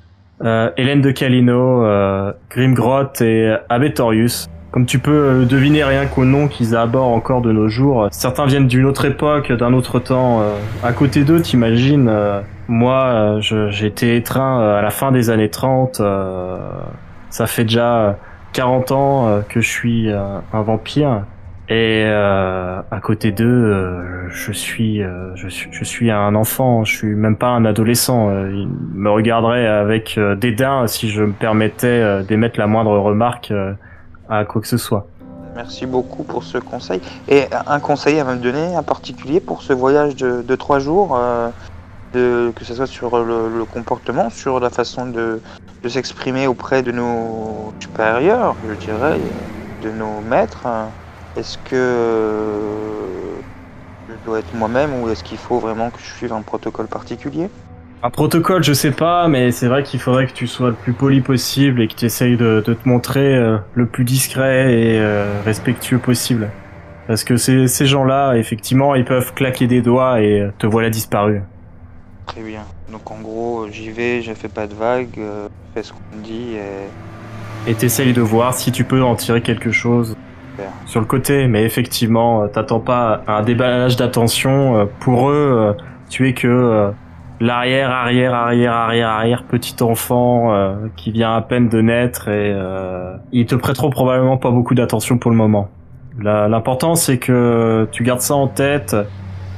euh, 0.43 0.69
Hélène 0.77 1.01
de 1.01 1.11
Calino, 1.11 1.83
euh, 1.83 2.31
Grimgrot 2.49 3.21
et 3.21 3.55
Abetorius. 3.69 4.47
Comme 4.71 4.85
tu 4.85 4.99
peux 4.99 5.45
deviner 5.45 5.83
rien 5.83 6.05
qu'au 6.05 6.25
nom 6.25 6.47
qu'ils 6.47 6.75
abordent 6.75 7.15
encore 7.15 7.41
de 7.41 7.51
nos 7.51 7.67
jours, 7.67 8.07
certains 8.11 8.45
viennent 8.45 8.67
d'une 8.67 8.85
autre 8.85 9.05
époque, 9.05 9.51
d'un 9.51 9.73
autre 9.73 9.99
temps. 9.99 10.41
Euh, 10.41 10.53
à 10.83 10.93
côté 10.93 11.23
d'eux, 11.23 11.41
t'imagines, 11.41 12.07
euh, 12.07 12.41
moi, 12.67 13.39
j'ai 13.41 13.87
été 13.87 14.15
étreint 14.15 14.59
à 14.77 14.81
la 14.81 14.91
fin 14.91 15.11
des 15.11 15.31
années 15.31 15.49
30. 15.49 16.01
ça 17.31 17.47
fait 17.47 17.63
déjà 17.63 18.17
40 18.53 18.91
ans 18.91 19.41
que 19.49 19.59
je 19.59 19.67
suis 19.67 20.11
un 20.11 20.61
vampire. 20.61 21.23
Et 21.69 22.03
euh, 22.07 22.81
à 22.89 22.99
côté 22.99 23.31
d'eux, 23.31 23.45
euh, 23.45 24.27
je 24.31 24.51
suis, 24.51 25.03
euh, 25.03 25.35
je 25.35 25.47
suis, 25.47 25.69
je 25.71 25.83
suis 25.83 26.09
un 26.09 26.33
enfant. 26.33 26.83
Je 26.83 26.95
suis 26.95 27.13
même 27.13 27.37
pas 27.37 27.49
un 27.49 27.63
adolescent. 27.63 28.31
Ils 28.47 28.67
me 28.67 29.11
regarderaient 29.11 29.67
avec 29.67 30.19
dédain 30.37 30.87
si 30.87 31.09
je 31.09 31.23
me 31.23 31.31
permettais 31.31 32.23
d'émettre 32.23 32.59
la 32.59 32.65
moindre 32.65 32.97
remarque 32.97 33.53
à 34.29 34.45
quoi 34.45 34.61
que 34.61 34.67
ce 34.67 34.77
soit. 34.77 35.05
Merci 35.55 35.85
beaucoup 35.85 36.23
pour 36.23 36.43
ce 36.43 36.57
conseil. 36.57 37.01
Et 37.27 37.43
un 37.67 37.79
conseil 37.79 38.19
à 38.19 38.23
me 38.23 38.37
donner, 38.37 38.75
en 38.75 38.83
particulier 38.83 39.39
pour 39.39 39.61
ce 39.61 39.73
voyage 39.73 40.15
de, 40.15 40.55
trois 40.55 40.79
jours, 40.79 41.19
de, 42.13 42.51
que 42.55 42.65
ce 42.65 42.73
soit 42.73 42.87
sur 42.87 43.23
le, 43.23 43.63
comportement, 43.65 44.31
sur 44.31 44.59
la 44.59 44.71
façon 44.71 45.05
de, 45.07 45.39
de 45.83 45.89
s'exprimer 45.89 46.47
auprès 46.47 46.81
de 46.81 46.91
nos 46.91 47.73
supérieurs, 47.79 48.55
je 48.67 48.73
dirais, 48.73 49.19
de 49.83 49.91
nos 49.91 50.21
maîtres. 50.21 50.65
Est-ce 51.39 51.57
que 51.59 52.75
je 54.09 54.25
dois 54.25 54.39
être 54.39 54.53
moi-même 54.53 55.01
ou 55.01 55.07
est-ce 55.07 55.23
qu'il 55.23 55.37
faut 55.37 55.57
vraiment 55.57 55.89
que 55.89 55.97
je 55.99 56.11
suive 56.13 56.33
un 56.33 56.41
protocole 56.41 56.87
particulier? 56.87 57.49
Un 58.03 58.09
protocole, 58.09 58.61
je 58.61 58.73
sais 58.73 58.91
pas, 58.91 59.29
mais 59.29 59.51
c'est 59.51 59.67
vrai 59.67 59.83
qu'il 59.83 60.01
faudrait 60.01 60.27
que 60.27 60.33
tu 60.33 60.47
sois 60.47 60.67
le 60.67 60.75
plus 60.75 60.91
poli 60.91 61.21
possible 61.21 61.81
et 61.81 61.87
que 61.87 61.93
tu 61.93 62.03
essayes 62.03 62.35
de, 62.35 62.59
te 62.59 62.75
montrer 62.83 63.37
euh, 63.37 63.57
le 63.73 63.85
plus 63.85 64.03
discret 64.03 64.73
et 64.73 64.99
euh, 64.99 65.41
respectueux 65.45 65.99
possible. 65.99 66.49
Parce 67.07 67.23
que 67.23 67.37
ces, 67.37 67.69
ces 67.69 67.85
gens-là, 67.85 68.33
effectivement, 68.33 68.93
ils 68.95 69.05
peuvent 69.05 69.33
claquer 69.33 69.67
des 69.67 69.81
doigts 69.81 70.19
et 70.19 70.49
te 70.57 70.67
voilà 70.67 70.89
disparu. 70.89 71.41
Très 72.25 72.41
bien. 72.41 72.65
Donc 72.91 73.09
en 73.09 73.21
gros, 73.21 73.67
j'y 73.71 73.91
vais, 73.91 74.21
je 74.21 74.33
fais 74.33 74.49
pas 74.49 74.67
de 74.67 74.73
vagues, 74.73 75.17
euh, 75.19 75.47
je 75.47 75.79
fais 75.79 75.87
ce 75.87 75.93
qu'on 75.93 76.17
me 76.17 76.21
dit 76.21 76.55
et... 76.55 77.71
Et 77.71 77.75
t'essayes 77.75 78.11
de 78.11 78.21
voir 78.21 78.55
si 78.55 78.73
tu 78.73 78.83
peux 78.83 79.01
en 79.01 79.15
tirer 79.15 79.41
quelque 79.41 79.71
chose 79.71 80.17
sur 80.85 80.99
le 80.99 81.05
côté, 81.05 81.47
mais 81.47 81.63
effectivement, 81.63 82.43
euh, 82.43 82.47
t'attends 82.47 82.79
pas 82.79 83.21
un 83.27 83.43
déballage 83.43 83.95
d'attention. 83.95 84.77
Euh, 84.77 84.85
pour 84.99 85.29
eux, 85.29 85.75
euh, 85.79 85.83
tu 86.09 86.27
es 86.27 86.33
que 86.33 86.91
l'arrière, 87.39 87.91
arrière, 87.91 88.33
arrière, 88.33 88.73
arrière, 88.73 89.09
arrière 89.09 89.43
petit 89.43 89.81
enfant 89.81 90.75
qui 90.97 91.11
vient 91.11 91.35
à 91.35 91.41
peine 91.41 91.69
de 91.69 91.81
naître 91.81 92.27
et 92.27 92.53
ils 93.31 93.45
te 93.45 93.53
prêteront 93.53 93.91
probablement 93.91 94.37
pas 94.37 94.49
beaucoup 94.49 94.73
d'attention 94.73 95.19
pour 95.19 95.29
le 95.29 95.37
moment. 95.37 95.69
L'important 96.19 96.95
c'est 96.95 97.19
que 97.19 97.87
tu 97.91 98.03
gardes 98.03 98.21
ça 98.21 98.33
en 98.33 98.47
tête 98.47 98.95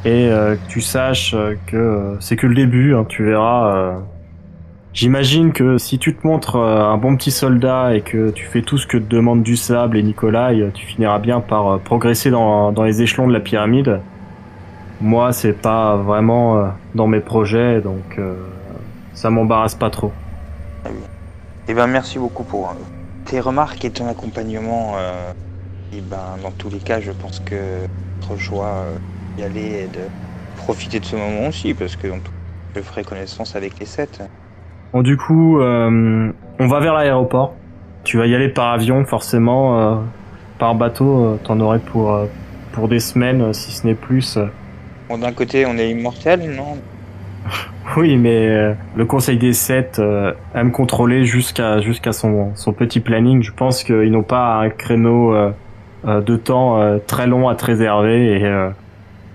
et 0.03 0.27
que 0.27 0.67
tu 0.67 0.81
saches 0.81 1.33
que 1.67 2.17
c'est 2.19 2.35
que 2.35 2.47
le 2.47 2.55
début. 2.55 2.93
Hein, 2.93 3.05
tu 3.07 3.23
verras 3.23 4.01
J'imagine 4.93 5.53
que 5.53 5.77
si 5.77 5.99
tu 5.99 6.17
te 6.17 6.27
montres 6.27 6.57
euh, 6.57 6.83
un 6.83 6.97
bon 6.97 7.15
petit 7.15 7.31
soldat 7.31 7.95
et 7.95 8.01
que 8.01 8.29
tu 8.31 8.45
fais 8.45 8.61
tout 8.61 8.77
ce 8.77 8.85
que 8.85 8.97
te 8.97 9.03
demandent 9.03 9.41
du 9.41 9.55
sable 9.55 9.97
et 9.97 10.03
Nikolai, 10.03 10.69
tu 10.73 10.85
finiras 10.85 11.19
bien 11.19 11.39
par 11.39 11.67
euh, 11.67 11.77
progresser 11.77 12.29
dans, 12.29 12.73
dans 12.73 12.83
les 12.83 13.01
échelons 13.01 13.25
de 13.25 13.31
la 13.31 13.39
pyramide. 13.39 14.01
Moi, 14.99 15.31
c'est 15.31 15.53
pas 15.53 15.95
vraiment 15.95 16.57
euh, 16.57 16.67
dans 16.93 17.07
mes 17.07 17.21
projets, 17.21 17.79
donc 17.79 18.19
ça 19.13 19.29
m'embarrasse 19.29 19.75
pas 19.75 19.89
trop. 19.89 20.11
Eh 21.67 21.73
ben, 21.73 21.87
merci 21.87 22.19
beaucoup 22.19 22.43
pour 22.43 22.75
tes 23.25 23.39
remarques 23.39 23.85
et 23.85 23.91
ton 23.91 24.07
accompagnement. 24.09 24.95
et 25.93 26.01
ben, 26.01 26.37
dans 26.43 26.51
tous 26.51 26.69
les 26.69 26.79
cas, 26.79 26.99
je 26.99 27.11
pense 27.11 27.39
que 27.39 27.85
notre 28.21 28.39
choix 28.39 28.83
d'y 29.37 29.43
aller 29.43 29.85
et 29.85 29.87
de 29.87 30.01
profiter 30.57 30.99
de 30.99 31.05
ce 31.05 31.15
moment 31.15 31.47
aussi, 31.47 31.73
parce 31.73 31.95
que 31.95 32.09
je 32.75 32.81
ferai 32.81 33.03
connaissance 33.03 33.55
avec 33.55 33.79
les 33.79 33.85
sept. 33.85 34.21
Bon, 34.93 35.03
du 35.03 35.15
coup, 35.15 35.59
euh, 35.61 36.31
on 36.59 36.67
va 36.67 36.79
vers 36.81 36.93
l'aéroport. 36.93 37.53
Tu 38.03 38.17
vas 38.17 38.25
y 38.25 38.35
aller 38.35 38.49
par 38.49 38.73
avion, 38.73 39.05
forcément. 39.05 39.79
Euh, 39.79 39.95
par 40.59 40.75
bateau, 40.75 41.25
euh, 41.25 41.39
t'en 41.41 41.59
aurais 41.61 41.79
pour, 41.79 42.17
pour 42.73 42.89
des 42.89 42.99
semaines, 42.99 43.53
si 43.53 43.71
ce 43.71 43.87
n'est 43.87 43.95
plus. 43.95 44.37
Bon, 45.07 45.17
d'un 45.17 45.31
côté, 45.31 45.65
on 45.65 45.77
est 45.77 45.89
immortel, 45.89 46.51
non? 46.55 46.77
Oui, 47.97 48.15
mais 48.15 48.75
le 48.95 49.05
Conseil 49.05 49.37
des 49.37 49.51
Sept 49.51 49.99
aime 50.55 50.71
contrôler 50.71 51.25
jusqu'à 51.25 51.81
jusqu'à 51.81 52.13
son, 52.13 52.51
son 52.55 52.71
petit 52.71 53.01
planning. 53.01 53.41
Je 53.41 53.51
pense 53.51 53.83
qu'ils 53.83 54.11
n'ont 54.11 54.23
pas 54.23 54.59
un 54.61 54.69
créneau 54.69 55.35
de 56.05 56.35
temps 56.37 56.79
très 57.05 57.27
long 57.27 57.49
à 57.49 57.55
te 57.55 57.65
réserver 57.65 58.39
et 58.39 58.45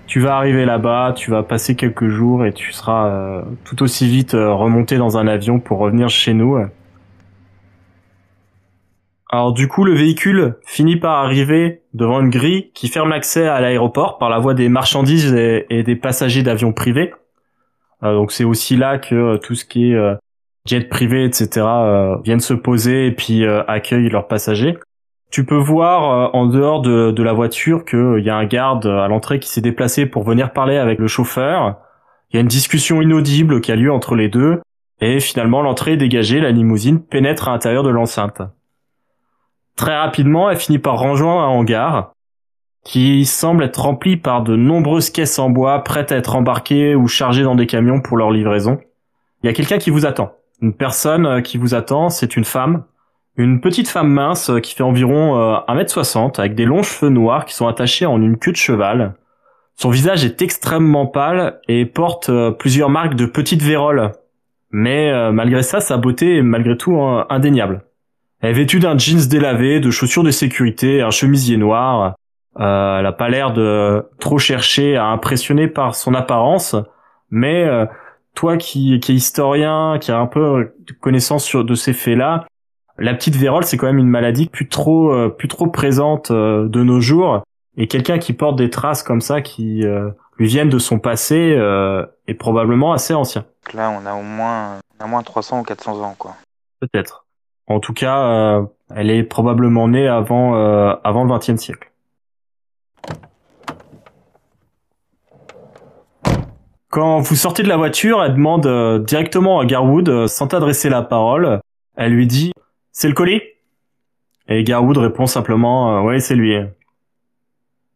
tu 0.07 0.21
vas 0.21 0.37
arriver 0.37 0.65
là-bas, 0.65 1.13
tu 1.15 1.29
vas 1.29 1.43
passer 1.43 1.75
quelques 1.75 2.07
jours 2.07 2.45
et 2.45 2.53
tu 2.53 2.71
seras 2.71 3.09
euh, 3.09 3.41
tout 3.65 3.83
aussi 3.83 4.07
vite 4.07 4.33
euh, 4.33 4.53
remonté 4.53 4.97
dans 4.97 5.17
un 5.17 5.27
avion 5.27 5.59
pour 5.59 5.79
revenir 5.79 6.09
chez 6.09 6.33
nous. 6.33 6.57
Alors 9.29 9.51
du 9.51 9.67
coup, 9.67 9.83
le 9.83 9.93
véhicule 9.93 10.55
finit 10.65 10.95
par 10.95 11.23
arriver 11.23 11.81
devant 11.93 12.21
une 12.21 12.29
grille 12.29 12.71
qui 12.73 12.87
ferme 12.87 13.09
l'accès 13.09 13.47
à 13.47 13.59
l'aéroport 13.59 14.17
par 14.17 14.29
la 14.29 14.39
voie 14.39 14.53
des 14.53 14.69
marchandises 14.69 15.33
et, 15.33 15.83
des 15.83 15.95
passagers 15.97 16.41
d'avions 16.41 16.71
privés. 16.71 17.13
Euh, 18.03 18.13
donc 18.13 18.31
c'est 18.31 18.45
aussi 18.45 18.77
là 18.77 18.97
que 18.99 19.35
tout 19.37 19.55
ce 19.55 19.65
qui 19.65 19.91
est 19.91 20.17
jet 20.65 20.87
privé, 20.87 21.25
etc., 21.25 21.65
viennent 22.23 22.39
se 22.39 22.53
poser 22.53 23.07
et 23.07 23.11
puis 23.11 23.45
accueillent 23.45 24.09
leurs 24.09 24.27
passagers. 24.29 24.77
Tu 25.29 25.45
peux 25.45 25.57
voir 25.57 26.11
euh, 26.11 26.37
en 26.37 26.45
dehors 26.45 26.81
de, 26.81 27.21
la 27.21 27.33
voiture 27.33 27.83
qu'il 27.85 27.99
euh, 27.99 28.21
y 28.21 28.29
a 28.29 28.35
un 28.35 28.45
garde 28.45 28.85
à 28.85 29.07
l'entrée 29.07 29.39
qui 29.39 29.49
s'est 29.49 29.61
déplacé 29.61 30.05
pour 30.05 30.23
venir 30.23 30.53
parler 30.53 30.77
avec 30.77 30.99
le 30.99 31.07
chauffeur. 31.07 31.77
Il 32.31 32.35
y 32.35 32.39
a 32.39 32.41
une 32.41 32.47
discussion 32.47 33.01
inaudible 33.01 33.61
qui 33.61 33.71
a 33.71 33.75
lieu 33.75 33.91
entre 33.91 34.15
les 34.15 34.29
deux. 34.29 34.61
Et 34.99 35.19
finalement, 35.19 35.61
l'entrée 35.61 35.93
est 35.93 35.97
dégagée, 35.97 36.39
la 36.39 36.51
limousine 36.51 37.01
pénètre 37.01 37.47
à 37.47 37.51
l'intérieur 37.51 37.83
de 37.83 37.89
l'enceinte. 37.89 38.41
Très 39.75 39.95
rapidement, 39.95 40.49
elle 40.49 40.57
finit 40.57 40.79
par 40.79 40.97
rejoindre 40.97 41.41
un 41.41 41.47
hangar 41.47 42.13
qui 42.83 43.25
semble 43.25 43.63
être 43.63 43.81
rempli 43.81 44.17
par 44.17 44.43
de 44.43 44.55
nombreuses 44.55 45.09
caisses 45.09 45.37
en 45.39 45.49
bois 45.49 45.83
prêtes 45.83 46.11
à 46.11 46.15
être 46.15 46.35
embarquées 46.35 46.95
ou 46.95 47.07
chargées 47.07 47.43
dans 47.43 47.55
des 47.55 47.67
camions 47.67 48.01
pour 48.01 48.17
leur 48.17 48.31
livraison. 48.31 48.79
Il 49.43 49.47
y 49.47 49.49
a 49.49 49.53
quelqu'un 49.53 49.77
qui 49.77 49.89
vous 49.89 50.05
attend. 50.05 50.31
Une 50.61 50.73
personne 50.73 51.25
euh, 51.25 51.41
qui 51.41 51.57
vous 51.57 51.75
attend, 51.75 52.09
c'est 52.09 52.35
une 52.35 52.45
femme 52.45 52.85
une 53.37 53.61
petite 53.61 53.87
femme 53.87 54.11
mince 54.11 54.51
qui 54.63 54.73
fait 54.73 54.83
environ 54.83 55.37
1m60 55.67 56.17
euh, 56.17 56.41
avec 56.41 56.55
des 56.55 56.65
longs 56.65 56.81
cheveux 56.81 57.11
noirs 57.11 57.45
qui 57.45 57.53
sont 57.53 57.67
attachés 57.67 58.07
en 58.07 58.21
une 58.21 58.37
queue 58.37 58.51
de 58.51 58.57
cheval. 58.57 59.13
Son 59.75 59.91
visage 59.91 60.25
est 60.25 60.41
extrêmement 60.41 61.05
pâle 61.05 61.59
et 61.67 61.85
porte 61.85 62.29
euh, 62.29 62.49
plusieurs 62.49 62.89
marques 62.89 63.13
de 63.13 63.27
petites 63.27 63.61
véroles. 63.61 64.11
Mais 64.71 65.11
euh, 65.11 65.31
malgré 65.31 65.61
ça, 65.61 65.79
sa 65.79 65.97
beauté 65.97 66.37
est 66.37 66.41
malgré 66.41 66.75
tout 66.77 66.99
indéniable. 67.29 67.83
Elle 68.41 68.51
est 68.51 68.53
vêtue 68.53 68.79
d'un 68.79 68.97
jeans 68.97 69.27
délavé, 69.29 69.79
de 69.79 69.91
chaussures 69.91 70.23
de 70.23 70.31
sécurité, 70.31 71.01
un 71.01 71.11
chemisier 71.11 71.57
noir. 71.57 72.15
elle 72.59 72.65
a 73.05 73.15
pas 73.17 73.29
l'air 73.29 73.53
de 73.53 74.03
trop 74.19 74.39
chercher 74.39 74.95
à 74.95 75.05
impressionner 75.05 75.67
par 75.67 75.95
son 75.95 76.13
apparence, 76.13 76.75
mais 77.31 77.67
toi 78.35 78.57
qui, 78.57 78.93
est 78.93 79.09
historien, 79.09 79.97
qui 79.99 80.11
a 80.11 80.19
un 80.19 80.27
peu 80.27 80.71
connaissance 81.01 81.43
sur, 81.43 81.65
de 81.65 81.73
ces 81.73 81.93
faits-là, 81.93 82.45
la 82.99 83.13
petite 83.13 83.35
vérole, 83.35 83.63
c'est 83.63 83.77
quand 83.77 83.85
même 83.85 83.99
une 83.99 84.09
maladie 84.09 84.47
plus 84.47 84.67
trop, 84.67 85.11
euh, 85.11 85.29
plus 85.29 85.47
trop 85.47 85.67
présente 85.67 86.31
euh, 86.31 86.67
de 86.67 86.83
nos 86.83 86.99
jours. 86.99 87.43
Et 87.77 87.87
quelqu'un 87.87 88.17
qui 88.17 88.33
porte 88.33 88.55
des 88.55 88.69
traces 88.69 89.03
comme 89.03 89.21
ça, 89.21 89.41
qui 89.41 89.85
euh, 89.85 90.09
lui 90.37 90.47
viennent 90.47 90.69
de 90.69 90.79
son 90.79 90.97
passé, 90.97 91.55
est 92.27 92.33
probablement 92.33 92.91
assez 92.91 93.13
ancien. 93.13 93.45
là, 93.73 93.91
on 93.91 94.05
a 94.05 94.15
au 94.15 94.23
moins, 94.23 94.79
on 94.97 95.03
a 95.03 95.05
au 95.05 95.09
moins 95.09 95.21
300 95.21 95.59
ou 95.59 95.63
400 95.63 96.01
ans, 96.01 96.15
quoi. 96.17 96.35
Peut-être. 96.79 97.25
En 97.67 97.79
tout 97.79 97.93
cas, 97.93 98.61
elle 98.95 99.11
est 99.11 99.23
probablement 99.23 99.87
née 99.87 100.07
avant, 100.07 100.55
avant 101.03 101.23
le 101.23 101.37
XXe 101.37 101.61
siècle. 101.61 101.91
Quand 106.89 107.19
vous 107.19 107.35
sortez 107.35 107.61
de 107.61 107.69
la 107.69 107.77
voiture, 107.77 108.23
elle 108.23 108.33
demande 108.33 109.05
directement 109.05 109.59
à 109.59 109.65
Garwood, 109.65 110.25
sans 110.25 110.47
t'adresser 110.47 110.89
la 110.89 111.03
parole, 111.03 111.59
elle 111.95 112.13
lui 112.13 112.25
dit 112.25 112.53
c'est 112.97 113.07
le 113.07 113.13
colis? 113.13 113.43
Et 114.47 114.63
Garwood 114.63 114.97
répond 114.97 115.27
simplement 115.27 115.99
euh, 115.99 116.01
Ouais, 116.01 116.19
c'est 116.19 116.33
lui. 116.33 116.57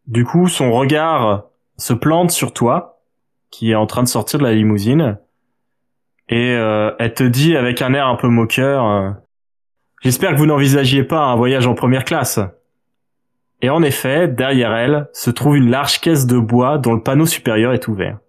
Du 0.05 0.25
coup, 0.25 0.47
son 0.47 0.71
regard 0.71 1.45
se 1.75 1.93
plante 1.93 2.29
sur 2.29 2.53
toi, 2.53 3.01
qui 3.49 3.71
est 3.71 3.75
en 3.75 3.87
train 3.87 4.03
de 4.03 4.07
sortir 4.07 4.37
de 4.37 4.43
la 4.43 4.53
limousine, 4.53 5.17
et 6.29 6.51
euh, 6.51 6.91
elle 6.99 7.15
te 7.15 7.23
dit 7.23 7.57
avec 7.57 7.81
un 7.81 7.95
air 7.95 8.05
un 8.05 8.15
peu 8.15 8.27
moqueur 8.27 8.85
euh, 8.85 9.09
J'espère 10.03 10.33
que 10.33 10.37
vous 10.37 10.45
n'envisagiez 10.45 11.03
pas 11.03 11.25
un 11.25 11.35
voyage 11.35 11.65
en 11.65 11.73
première 11.73 12.05
classe. 12.05 12.39
Et 13.63 13.71
en 13.71 13.81
effet, 13.81 14.27
derrière 14.27 14.75
elle 14.75 15.09
se 15.13 15.31
trouve 15.31 15.57
une 15.57 15.71
large 15.71 15.99
caisse 15.99 16.27
de 16.27 16.37
bois 16.37 16.77
dont 16.77 16.93
le 16.93 17.01
panneau 17.01 17.25
supérieur 17.25 17.73
est 17.73 17.87
ouvert. 17.87 18.19